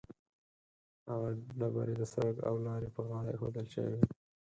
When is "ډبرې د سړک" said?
1.59-2.37